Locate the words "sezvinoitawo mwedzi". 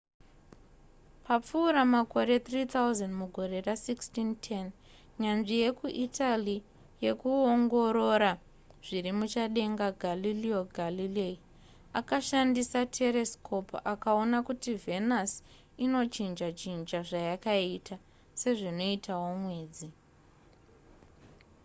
18.41-19.87